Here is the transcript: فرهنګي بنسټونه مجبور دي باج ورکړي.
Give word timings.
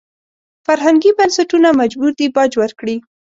فرهنګي 0.65 1.11
بنسټونه 1.17 1.69
مجبور 1.79 2.11
دي 2.19 2.27
باج 2.35 2.51
ورکړي. 2.61 2.95